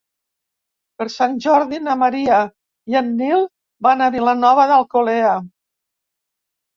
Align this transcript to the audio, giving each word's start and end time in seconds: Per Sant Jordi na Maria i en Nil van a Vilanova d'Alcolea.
Per 0.99 1.05
Sant 1.15 1.33
Jordi 1.43 1.79
na 1.87 1.93
Maria 2.03 2.39
i 2.93 2.97
en 3.01 3.11
Nil 3.19 3.43
van 3.89 4.01
a 4.01 4.07
Vilanova 4.15 4.65
d'Alcolea. 4.73 5.35